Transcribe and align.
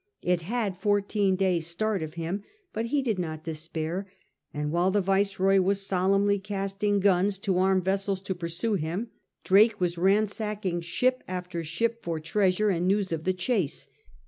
It 0.23 0.41
had 0.41 0.79
fourteen 0.81 1.35
days' 1.35 1.67
start 1.67 2.01
of 2.01 2.15
him, 2.15 2.43
but 2.73 2.87
he 2.87 3.03
did 3.03 3.19
not 3.19 3.43
despair, 3.43 4.07
and 4.51 4.71
while 4.71 4.89
the 4.89 4.99
Viceroy 4.99 5.59
was 5.61 5.85
solemnly 5.85 6.39
casting 6.39 6.99
guns 6.99 7.37
to 7.37 7.59
arm 7.59 7.83
vessels 7.83 8.23
to 8.23 8.33
pursue 8.33 8.73
him, 8.73 9.11
Drake 9.43 9.79
was 9.79 9.99
ransacking 9.99 10.81
ship 10.81 11.23
after 11.27 11.63
ship 11.63 12.01
for 12.01 12.19
treasure 12.19 12.71
and 12.71 12.87
news 12.87 13.11
of 13.11 13.25
the 13.25 13.33
chase. 13.33 13.85